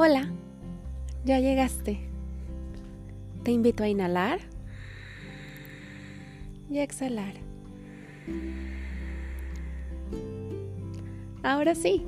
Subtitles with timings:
[0.00, 0.30] Hola,
[1.24, 1.98] ya llegaste.
[3.42, 4.38] Te invito a inhalar
[6.70, 7.34] y a exhalar.
[11.42, 12.04] Ahora sí,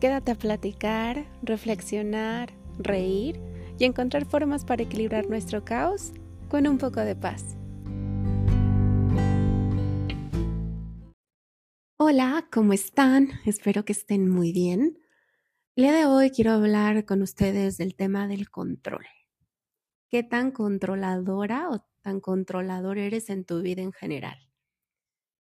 [0.00, 3.38] quédate a platicar, reflexionar, reír
[3.78, 6.14] y encontrar formas para equilibrar nuestro caos
[6.48, 7.54] con un poco de paz.
[11.98, 13.28] Hola, ¿cómo están?
[13.44, 14.96] Espero que estén muy bien.
[15.76, 19.06] El día de hoy quiero hablar con ustedes del tema del control.
[20.10, 24.36] ¿Qué tan controladora o tan controlador eres en tu vida en general?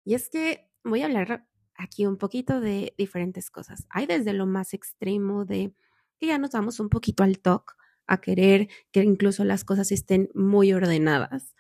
[0.04, 3.86] Y es que voy a hablar aquí un poquito de diferentes cosas.
[3.90, 5.74] Hay desde lo más extremo de
[6.20, 7.74] que ya nos vamos un poquito al toque
[8.08, 11.56] a querer que incluso las cosas estén muy ordenadas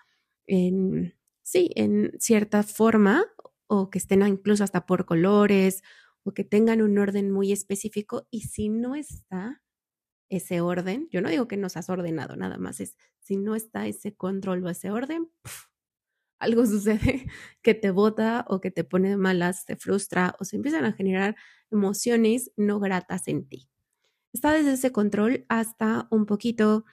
[0.47, 3.25] en, sí, en cierta forma
[3.67, 5.83] o que estén incluso hasta por colores
[6.25, 9.61] o que tengan un orden muy específico y si no está
[10.27, 13.87] ese orden, yo no digo que nos has ordenado, nada más es si no está
[13.87, 15.29] ese control o ese orden,
[16.39, 17.27] algo sucede
[17.61, 21.35] que te bota o que te pone malas, te frustra o se empiezan a generar
[21.71, 23.69] emociones no gratas en ti.
[24.33, 26.85] Está desde ese control hasta un poquito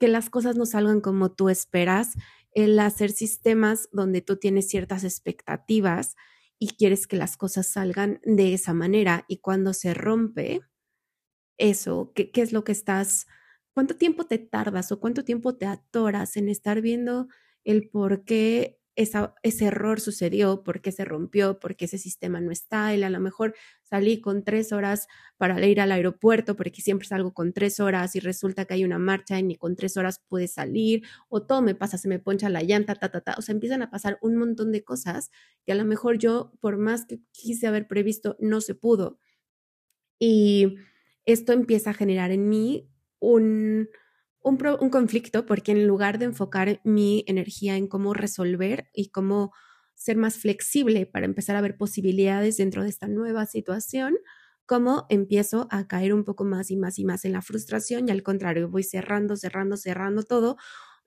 [0.00, 2.14] que las cosas no salgan como tú esperas,
[2.50, 6.16] el hacer sistemas donde tú tienes ciertas expectativas
[6.64, 9.26] y quieres que las cosas salgan de esa manera.
[9.28, 10.62] Y cuando se rompe
[11.58, 13.26] eso, ¿qué, qué es lo que estás,
[13.74, 17.28] cuánto tiempo te tardas o cuánto tiempo te atoras en estar viendo
[17.64, 22.50] el por qué ese error sucedió, por qué se rompió, por qué ese sistema no
[22.52, 22.94] está.
[22.94, 27.34] Y a lo mejor salí con tres horas para ir al aeropuerto, porque siempre salgo
[27.34, 30.48] con tres horas y resulta que hay una marcha y ni con tres horas puede
[30.48, 33.34] salir, o todo me pasa, se me poncha la llanta, ta, ta, ta.
[33.38, 35.30] O sea, empiezan a pasar un montón de cosas
[35.64, 39.18] que a lo mejor yo, por más que quise haber previsto, no se pudo.
[40.18, 40.76] Y
[41.24, 43.88] esto empieza a generar en mí un,
[44.44, 49.52] un, conflicto porque en lugar de enfocar mi energía en cómo resolver y cómo
[49.94, 54.16] ser más flexible para empezar a ver posibilidades dentro de esta nueva situación,
[54.66, 58.12] cómo empiezo a caer un poco más y más y más en la frustración y
[58.12, 60.56] al contrario, voy cerrando, cerrando, cerrando todo.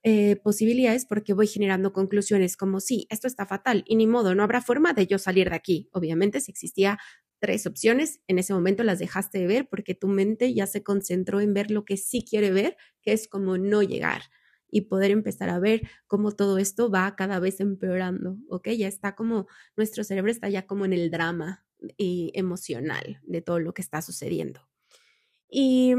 [0.04, 4.44] Eh, posibilidades porque voy generando conclusiones como sí, esto está fatal y ni modo, no
[4.44, 5.90] habrá forma de yo salir de aquí.
[5.92, 6.98] Obviamente, si existía
[7.40, 11.40] tres opciones, en ese momento las dejaste de ver porque tu mente ya se concentró
[11.42, 14.24] en ver lo que sí quiere ver, que es como no llegar
[14.70, 18.70] y poder empezar a ver cómo todo esto va cada vez empeorando, ¿ok?
[18.70, 21.66] Ya está como, nuestro cerebro está ya como en el drama
[21.98, 24.68] y emocional de todo lo que está sucediendo.
[25.50, 25.94] Y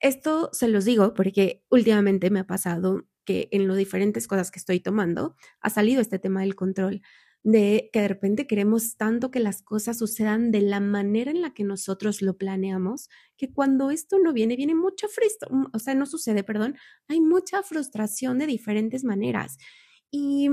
[0.00, 4.58] esto se los digo porque últimamente me ha pasado que en las diferentes cosas que
[4.58, 7.02] estoy tomando ha salido este tema del control
[7.46, 11.54] de que de repente queremos tanto que las cosas sucedan de la manera en la
[11.54, 15.94] que nosotros lo planeamos, que cuando esto no viene, viene mucha frustración, mm, o sea,
[15.94, 19.58] no sucede, perdón, hay mucha frustración de diferentes maneras.
[20.10, 20.50] Y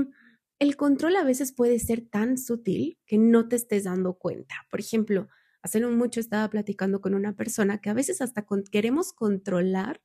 [0.60, 4.54] el control a veces puede ser tan sutil que no te estés dando cuenta.
[4.70, 5.26] Por ejemplo,
[5.62, 10.00] hace mucho estaba platicando con una persona que a veces hasta queremos controlar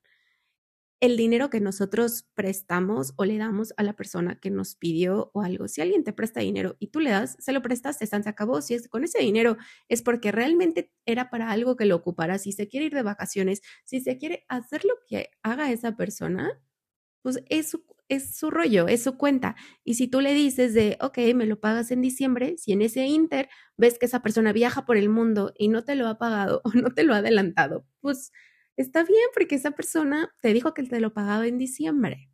[1.02, 5.42] el dinero que nosotros prestamos o le damos a la persona que nos pidió o
[5.42, 5.68] algo.
[5.68, 8.62] Si alguien te presta dinero y tú le das, se lo prestas, se acabó.
[8.62, 12.38] Si con ese dinero es porque realmente era para algo que lo ocupara.
[12.38, 16.60] Si se quiere ir de vacaciones, si se quiere hacer lo que haga esa persona,
[17.22, 19.56] pues es su, es su rollo, es su cuenta.
[19.84, 23.06] Y si tú le dices de, ok, me lo pagas en diciembre, si en ese
[23.06, 26.62] inter ves que esa persona viaja por el mundo y no te lo ha pagado
[26.66, 28.32] o no te lo ha adelantado, pues
[28.82, 32.30] está bien porque esa persona te dijo que te lo pagaba en diciembre.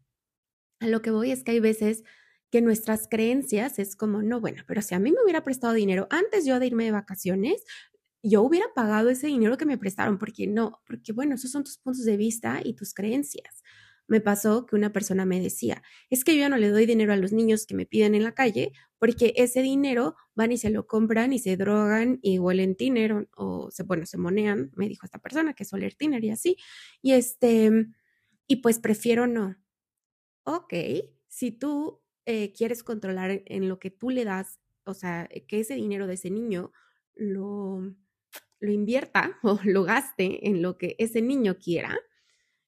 [0.80, 2.04] A lo que voy es que hay veces
[2.52, 6.08] que nuestras creencias es como, no, bueno, pero si a mí me hubiera prestado dinero
[6.10, 7.64] antes yo de irme de vacaciones,
[8.24, 11.78] yo hubiera pagado ese dinero que me prestaron, porque no, porque bueno, esos son tus
[11.78, 13.64] puntos de vista y tus creencias
[14.08, 17.14] me pasó que una persona me decía, es que yo ya no le doy dinero
[17.14, 20.70] a los niños que me piden en la calle porque ese dinero van y se
[20.70, 25.06] lo compran y se drogan y huelen tiner o, se, bueno, se monean, me dijo
[25.06, 26.58] esta persona que es oler tiner y así.
[27.02, 27.88] Y este,
[28.48, 29.56] y pues prefiero no.
[30.44, 30.74] Ok,
[31.28, 35.76] si tú eh, quieres controlar en lo que tú le das, o sea, que ese
[35.76, 36.72] dinero de ese niño
[37.16, 37.82] lo,
[38.60, 41.98] lo invierta o lo gaste en lo que ese niño quiera,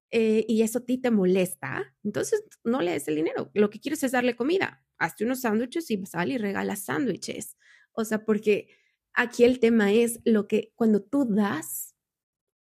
[0.09, 3.51] eh, y eso a ti te molesta, entonces no le des el dinero.
[3.53, 4.85] Lo que quieres es darle comida.
[4.97, 7.57] Hazte unos sándwiches y sal y regala sándwiches.
[7.97, 8.69] O sea, porque
[9.13, 11.95] aquí el tema es lo que cuando tú das,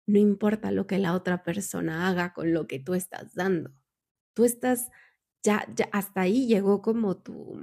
[0.06, 3.72] no importa lo que la otra persona haga con lo que tú estás dando.
[4.33, 4.89] Tú estás,
[5.44, 7.62] ya, ya hasta ahí llegó como tu,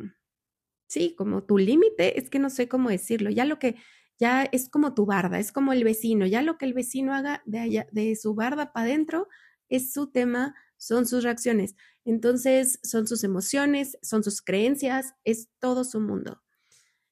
[0.88, 3.30] sí, como tu límite, es que no sé cómo decirlo.
[3.30, 3.76] Ya lo que
[4.18, 7.42] ya es como tu barda, es como el vecino, ya lo que el vecino haga
[7.44, 9.28] de, allá, de su barda para adentro
[9.68, 11.76] es su tema, son sus reacciones.
[12.06, 16.42] Entonces, son sus emociones, son sus creencias, es todo su mundo.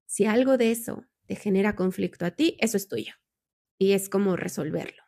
[0.06, 3.14] Si algo de eso te genera conflicto a ti, eso es tuyo.
[3.78, 5.02] Y es como resolverlo.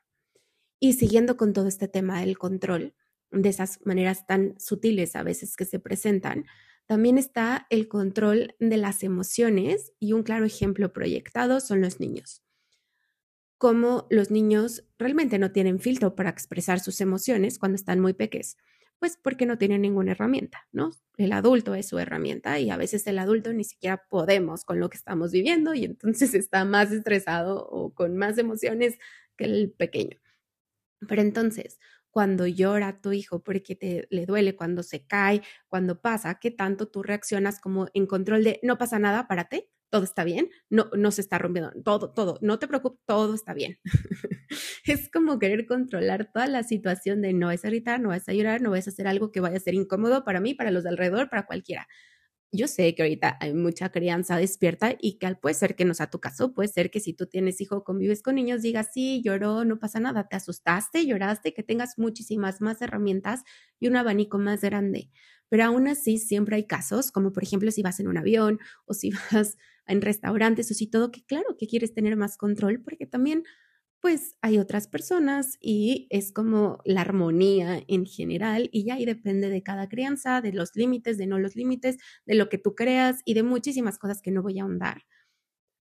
[0.80, 2.94] Y siguiendo con todo este tema del control,
[3.30, 6.44] de esas maneras tan sutiles a veces que se presentan,
[6.86, 12.42] también está el control de las emociones y un claro ejemplo proyectado son los niños.
[13.58, 18.56] Como los niños realmente no tienen filtro para expresar sus emociones cuando están muy pequeños,
[18.98, 20.90] pues porque no tienen ninguna herramienta, ¿no?
[21.16, 24.90] El adulto es su herramienta y a veces el adulto ni siquiera podemos con lo
[24.90, 28.98] que estamos viviendo y entonces está más estresado o con más emociones
[29.36, 30.18] que el pequeño.
[31.08, 31.78] Pero entonces,
[32.10, 36.88] cuando llora tu hijo porque te le duele, cuando se cae, cuando pasa, qué tanto
[36.88, 41.10] tú reaccionas como en control de no pasa nada, párate, todo está bien, no, no
[41.10, 43.78] se está rompiendo, todo, todo, no te preocupes, todo está bien.
[44.92, 48.32] es como querer controlar toda la situación de no vas a gritar, no vas a
[48.32, 50.84] llorar, no vas a hacer algo que vaya a ser incómodo para mí, para los
[50.84, 51.88] de alrededor, para cualquiera
[52.50, 56.08] yo sé que ahorita hay mucha crianza despierta y que puede ser que no sea
[56.10, 59.64] tu caso, puede ser que si tú tienes hijo, convives con niños, digas, sí, lloró,
[59.64, 63.42] no pasa nada, te asustaste, lloraste, que tengas muchísimas más herramientas
[63.78, 65.10] y un abanico más grande.
[65.50, 68.94] Pero aún así, siempre hay casos, como por ejemplo si vas en un avión o
[68.94, 69.56] si vas
[69.86, 73.44] en restaurantes o si todo, que claro que quieres tener más control, porque también
[74.00, 79.48] pues hay otras personas y es como la armonía en general y ya ahí depende
[79.50, 83.20] de cada crianza, de los límites, de no los límites, de lo que tú creas
[83.24, 85.02] y de muchísimas cosas que no voy a ahondar.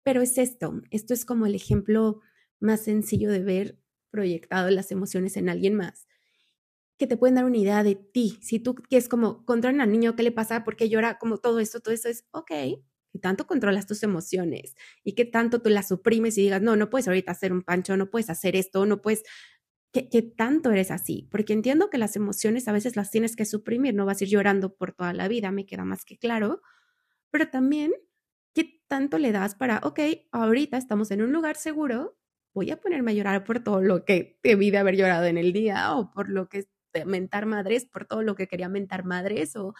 [0.04, 2.20] Pero es esto, esto es como el ejemplo
[2.60, 3.78] más sencillo de ver
[4.10, 6.06] proyectado las emociones en alguien más,
[6.98, 8.38] que te pueden dar una idea de ti.
[8.42, 10.64] Si tú quieres como controlar al niño, ¿qué le pasa?
[10.64, 11.18] ¿Por qué llora?
[11.18, 12.52] Como todo eso, todo eso es, ok,
[13.14, 14.74] qué tanto controlas tus emociones
[15.04, 17.96] y qué tanto tú las suprimes y digas, no, no puedes ahorita hacer un pancho,
[17.96, 19.22] no puedes hacer esto, no puedes,
[19.92, 21.28] ¿qué, qué tanto eres así?
[21.30, 24.30] Porque entiendo que las emociones a veces las tienes que suprimir, no vas a ir
[24.30, 26.60] llorando por toda la vida, me queda más que claro,
[27.30, 27.92] pero también,
[28.52, 30.00] ¿qué tanto le das para, ok,
[30.32, 32.18] ahorita estamos en un lugar seguro,
[32.52, 35.52] voy a ponerme a llorar por todo lo que debí de haber llorado en el
[35.52, 36.66] día o por lo que
[37.06, 39.72] mentar madres, por todo lo que quería mentar madres o,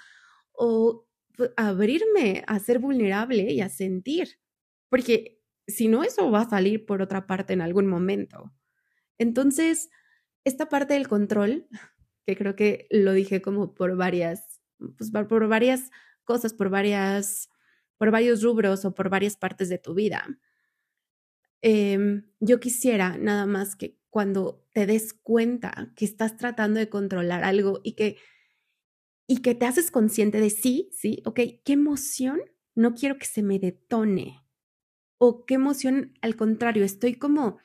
[0.53, 1.09] o
[1.57, 4.39] abrirme a ser vulnerable y a sentir,
[4.89, 8.53] porque si no, eso va a salir por otra parte en algún momento.
[9.19, 9.91] Entonces,
[10.45, 11.67] esta parte del control,
[12.27, 14.63] que creo que lo dije como por varias,
[14.99, 15.91] pues por varias
[16.25, 17.49] cosas, por varias,
[17.99, 20.27] por varios rubros o por varias partes de tu vida.
[21.63, 27.43] Em, yo quisiera nada más que cuando te des cuenta que estás tratando de controlar
[27.43, 28.19] algo y que
[29.27, 32.41] y que te haces consciente de sí, sí, ok, ¿qué emoción
[32.75, 34.41] no quiero que se me detone?
[35.19, 37.59] O qué emoción, al contrario, estoy como,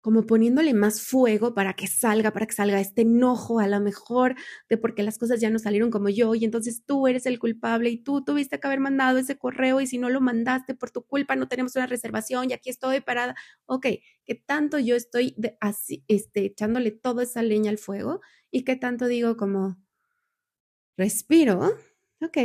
[0.00, 4.36] como poniéndole más fuego para que salga, para que salga este enojo a lo mejor
[4.68, 7.90] de porque las cosas ya no salieron como yo y entonces tú eres el culpable
[7.90, 11.02] y tú tuviste que haber mandado ese correo y si no lo mandaste por tu
[11.04, 13.36] culpa no tenemos una reservación y aquí estoy parada.
[13.66, 13.86] Ok,
[14.24, 18.20] que tanto yo estoy así, este, echándole toda esa leña al fuego
[18.50, 19.76] y que tanto digo como,
[20.98, 21.72] respiro,
[22.20, 22.38] ok,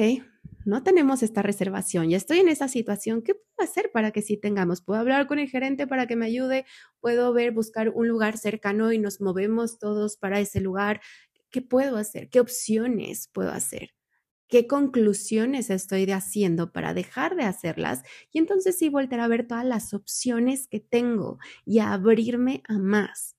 [0.65, 4.37] no tenemos esta reservación, ya estoy en esa situación, ¿qué puedo hacer para que sí
[4.37, 4.81] tengamos?
[4.81, 6.65] ¿Puedo hablar con el gerente para que me ayude?
[7.01, 11.01] ¿Puedo ver, buscar un lugar cercano y nos movemos todos para ese lugar?
[11.51, 12.29] ¿Qué puedo hacer?
[12.29, 13.91] ¿Qué opciones puedo hacer?
[14.49, 18.03] ¿Qué conclusiones estoy haciendo para dejar de hacerlas?
[18.31, 22.79] Y entonces sí volver a ver todas las opciones que tengo y a abrirme a
[22.79, 23.35] más.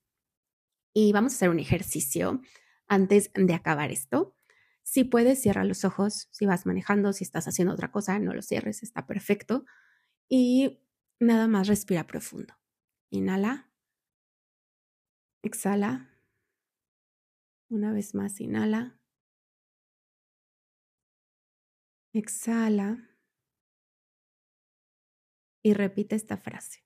[0.94, 2.40] Y vamos a hacer un ejercicio
[2.88, 4.34] antes de acabar esto.
[4.84, 6.28] Si puedes, cierra los ojos.
[6.30, 9.64] Si vas manejando, si estás haciendo otra cosa, no los cierres, está perfecto.
[10.28, 10.80] Y
[11.20, 12.54] nada más respira profundo.
[13.10, 13.70] Inhala.
[15.42, 16.10] Exhala.
[17.70, 18.98] Una vez más, inhala.
[22.12, 23.10] Exhala.
[25.62, 26.84] Y repite esta frase.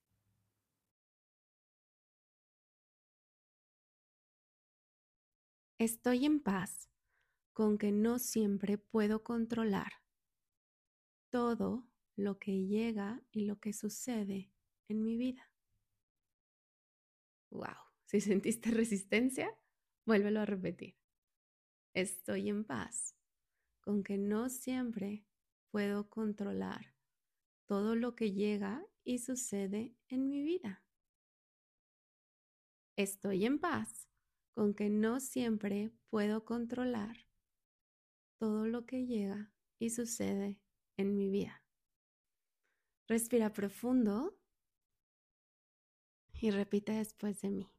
[5.79, 6.89] Estoy en paz
[7.59, 9.91] con que no siempre puedo controlar
[11.29, 14.53] todo lo que llega y lo que sucede
[14.87, 15.51] en mi vida.
[17.51, 17.75] Wow,
[18.07, 19.53] si sentiste resistencia,
[20.07, 20.97] vuélvelo a repetir.
[21.95, 23.17] Estoy en paz
[23.81, 25.27] con que no siempre
[25.73, 26.95] puedo controlar
[27.67, 30.85] todo lo que llega y sucede en mi vida.
[32.95, 34.09] Estoy en paz
[34.55, 37.28] con que no siempre puedo controlar
[38.39, 40.59] todo lo que llega y sucede
[40.97, 41.63] en mi vida.
[43.07, 44.39] Respira profundo
[46.41, 47.71] y repite después de mí.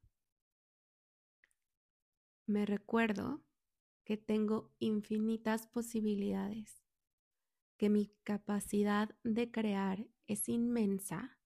[2.46, 3.44] Me recuerdo
[4.04, 6.84] que tengo infinitas posibilidades,
[7.78, 11.40] que mi capacidad de crear es inmensa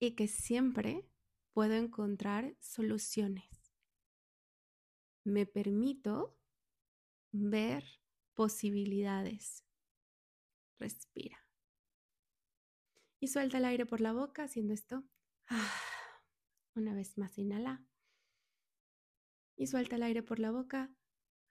[0.00, 1.06] y que siempre
[1.52, 3.74] puedo encontrar soluciones.
[5.22, 6.36] Me permito
[7.32, 7.84] ver
[8.34, 9.64] posibilidades.
[10.78, 11.44] Respira.
[13.20, 15.04] Y suelta el aire por la boca haciendo esto.
[16.74, 17.84] Una vez más, inhala.
[19.56, 20.90] Y suelta el aire por la boca.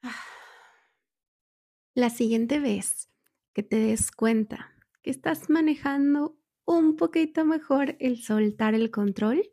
[1.95, 3.09] La siguiente vez
[3.53, 9.51] que te des cuenta que estás manejando un poquito mejor el soltar el control,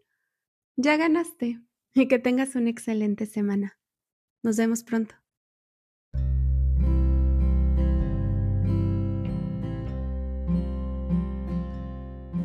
[0.76, 1.60] ya ganaste
[1.94, 3.78] y que tengas una excelente semana.
[4.42, 5.16] Nos vemos pronto.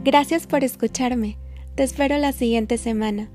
[0.04, 1.38] Gracias por escucharme.
[1.76, 3.30] Te espero la siguiente semana.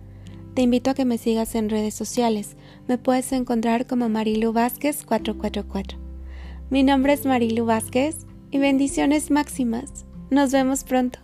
[0.52, 2.58] Te invito a que me sigas en redes sociales.
[2.86, 5.98] Me puedes encontrar como Marilu Vázquez 444.
[6.68, 10.04] Mi nombre es Marilu Vázquez y bendiciones máximas.
[10.28, 11.20] Nos vemos pronto.